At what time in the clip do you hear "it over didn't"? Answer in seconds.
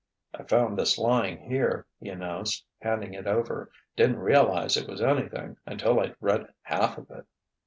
3.13-4.17